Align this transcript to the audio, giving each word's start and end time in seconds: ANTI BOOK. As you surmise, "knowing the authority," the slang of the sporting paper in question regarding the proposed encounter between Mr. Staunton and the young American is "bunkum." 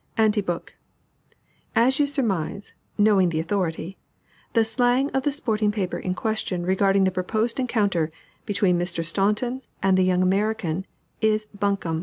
ANTI 0.17 0.41
BOOK. 0.41 0.73
As 1.75 1.99
you 1.99 2.07
surmise, 2.07 2.73
"knowing 2.97 3.29
the 3.29 3.39
authority," 3.39 3.99
the 4.53 4.63
slang 4.63 5.11
of 5.11 5.21
the 5.21 5.31
sporting 5.31 5.71
paper 5.71 5.99
in 5.99 6.15
question 6.15 6.63
regarding 6.65 7.03
the 7.03 7.11
proposed 7.11 7.59
encounter 7.59 8.09
between 8.47 8.79
Mr. 8.79 9.05
Staunton 9.05 9.61
and 9.83 9.95
the 9.99 10.03
young 10.03 10.23
American 10.23 10.87
is 11.21 11.45
"bunkum." 11.55 11.99